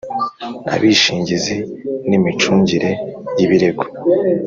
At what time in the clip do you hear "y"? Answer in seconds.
3.37-3.41